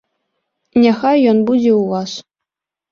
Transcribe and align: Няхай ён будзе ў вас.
Няхай 0.83 1.19
ён 1.35 1.47
будзе 1.51 1.71
ў 1.81 1.89
вас. 1.95 2.11